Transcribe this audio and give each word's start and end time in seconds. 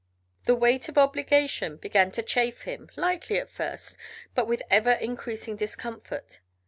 The 0.45 0.55
weight 0.55 0.89
of 0.89 0.97
obligation 0.97 1.77
began 1.77 2.09
to 2.13 2.23
chafe 2.23 2.61
him, 2.63 2.89
lightly 2.95 3.37
at 3.37 3.51
first, 3.51 3.95
but 4.33 4.47
with 4.47 4.63
ever 4.67 4.93
increasing 4.93 5.55
discomfort. 5.55 6.39